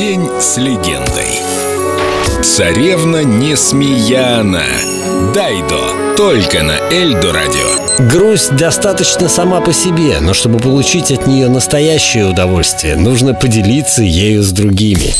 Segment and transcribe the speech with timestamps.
[0.00, 1.28] День с легендой.
[2.42, 4.64] Царевна Несмеяна.
[5.34, 6.14] Дайдо.
[6.16, 7.89] Только на Эльдо радио.
[8.08, 14.42] Грусть достаточно сама по себе, но чтобы получить от нее настоящее удовольствие, нужно поделиться ею
[14.42, 15.12] с другими.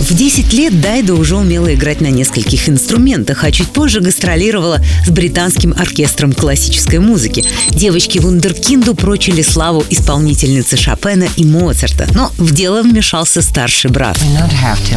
[0.00, 5.10] В 10 лет Дайда уже умела играть на нескольких инструментах, а чуть позже гастролировала с
[5.10, 7.44] британским оркестром классической музыки.
[7.70, 14.18] Девочки Вундеркинду прочили славу исполнительницы Шопена и Моцарта, но в дело вмешался старший брат.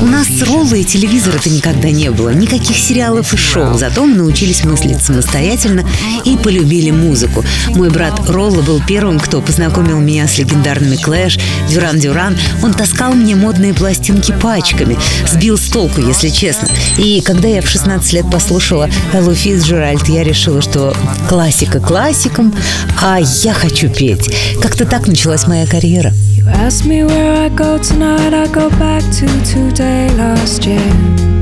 [0.01, 4.63] У нас роллы и телевизора-то никогда не было, никаких сериалов и шоу, зато мы научились
[4.63, 5.85] мыслить самостоятельно
[6.23, 7.24] и полюбили музыку.
[7.69, 11.39] Мой брат Ролла был первым, кто познакомил меня с легендарными Клэш,
[11.69, 12.37] Дюран Дюран.
[12.63, 14.97] Он таскал мне модные пластинки пачками,
[15.27, 16.67] сбил с толку, если честно.
[16.97, 20.95] И когда я в 16 лет послушала Эллу Фицджеральд, я решила, что
[21.29, 22.53] классика классиком,
[23.01, 24.33] а я хочу петь.
[24.61, 26.13] Как-то так началась моя карьера.
[26.37, 31.34] You ask me where I go tonight, I go back to today last year.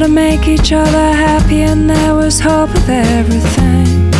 [0.00, 4.10] To make each other happy, and there was hope of everything.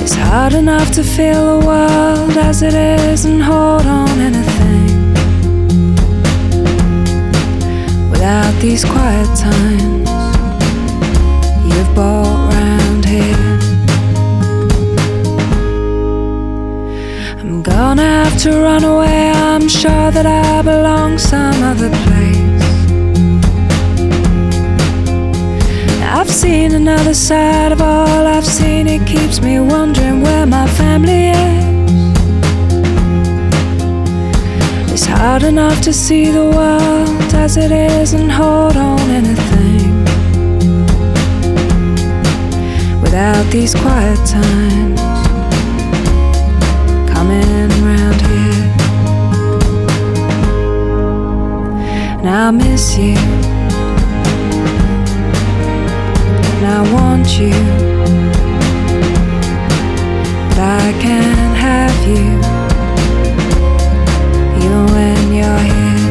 [0.00, 5.12] It's hard enough to feel the world as it is and hold on anything
[8.12, 10.08] without these quiet times
[11.68, 13.58] you've bought round here.
[17.40, 19.09] I'm gonna have to run away.
[19.70, 22.62] Sure that I belong some other place.
[26.02, 28.88] I've seen another side of all I've seen.
[28.88, 31.64] It keeps me wondering where my family is.
[34.92, 40.04] It's hard enough to see the world as it is and hold on anything
[43.00, 45.19] without these quiet times
[52.50, 53.14] I miss you,
[56.50, 57.54] and I want you,
[60.48, 62.26] but I can't have you,
[64.64, 66.02] even when you're here.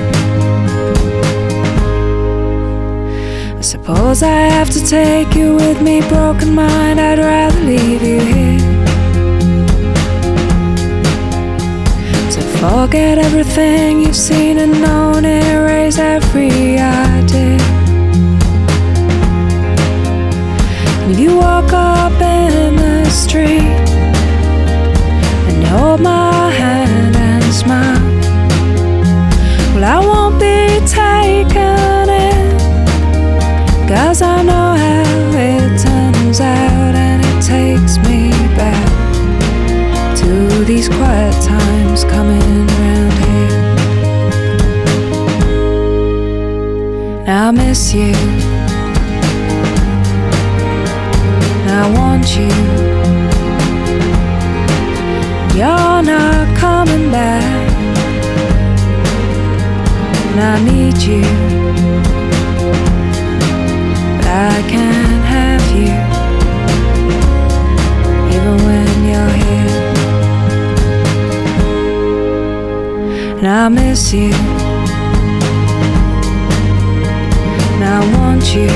[3.57, 7.01] I suppose I have to take you with me, broken mind.
[7.01, 8.78] I'd rather leave you here.
[12.59, 17.57] Forget everything you've seen and known, erase every idea.
[21.09, 23.87] If you walk up in the street
[25.49, 28.01] and hold my hand and smile,
[29.73, 32.57] well, I won't be taken in.
[33.87, 38.89] Cause I know how it turns out, and it takes me back
[40.17, 41.68] to these quiet times
[47.49, 48.13] I miss you,
[51.65, 52.53] I want you.
[55.57, 57.71] You're not coming back,
[60.27, 61.23] and I need you.
[64.17, 65.95] But I can't have you,
[68.29, 69.73] even when you're here.
[73.39, 74.33] And I miss you,
[77.91, 78.69] I want you.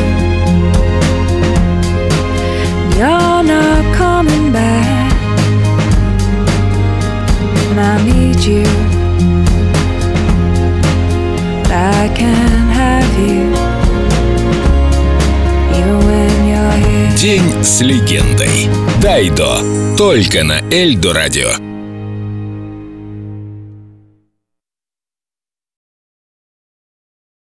[2.97, 5.13] You're not coming back,
[7.69, 8.65] and I need you.
[11.61, 13.43] But I can't have you.
[15.77, 17.17] Even when you're here.
[17.17, 18.67] День с легендой.
[18.99, 19.59] Дайдо.
[19.95, 21.72] Только на Эльдо радио.